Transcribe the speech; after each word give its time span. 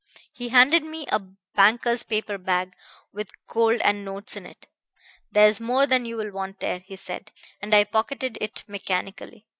He 0.33 0.49
handed 0.49 0.83
me 0.83 1.05
a 1.11 1.19
banker's 1.19 2.01
paper 2.01 2.39
bag 2.39 2.73
with 3.13 3.29
gold 3.47 3.79
and 3.83 4.03
notes 4.03 4.35
in 4.35 4.47
it. 4.47 4.65
'There's 5.31 5.59
more 5.61 5.85
than 5.85 6.05
you'll 6.05 6.31
want 6.31 6.59
there,' 6.59 6.79
he 6.79 6.95
said, 6.95 7.31
and 7.61 7.71
I 7.75 7.83
pocketed 7.83 8.35
it 8.41 8.63
mechanically. 8.67 9.45